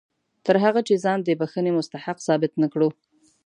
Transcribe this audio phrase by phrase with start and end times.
[0.45, 2.89] تر هغه چې ځان د بښنې مستحق ثابت نه کړو.